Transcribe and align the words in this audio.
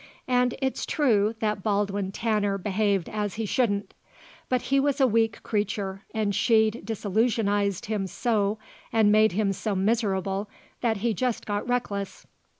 And 0.27 0.55
it's 0.63 0.87
true 0.87 1.35
that 1.41 1.61
Baldwin 1.61 2.11
Tanner 2.11 2.57
behaved 2.57 3.07
as 3.07 3.35
he 3.35 3.45
shouldn't; 3.45 3.93
but 4.49 4.63
he 4.63 4.79
was 4.79 4.99
a 4.99 5.05
weak 5.05 5.43
creature 5.43 6.01
and 6.11 6.33
she'd 6.33 6.83
disillusionized 6.83 7.85
him 7.85 8.07
so 8.07 8.57
and 8.91 9.11
made 9.11 9.33
him 9.33 9.53
so 9.53 9.75
miserable 9.75 10.49
that 10.79 10.97
he 11.05 11.13
just 11.13 11.45
got 11.45 11.69
reckless. 11.69 12.25